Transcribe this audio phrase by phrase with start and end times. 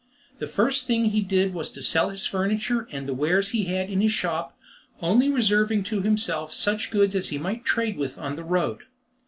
[0.39, 3.87] The first thing he did was to sell his furniture and the wares he had
[3.87, 4.57] in his shop,
[4.99, 8.79] only reserving to himself such goods as he might trade with on the road.